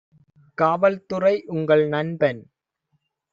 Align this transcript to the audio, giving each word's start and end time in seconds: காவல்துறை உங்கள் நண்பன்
காவல்துறை 0.57 1.33
உங்கள் 1.47 1.83
நண்பன் 1.87 2.41